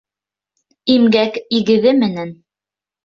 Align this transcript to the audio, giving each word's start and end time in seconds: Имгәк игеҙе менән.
Имгәк 0.95 1.37
игеҙе 1.61 1.93
менән. 2.01 2.33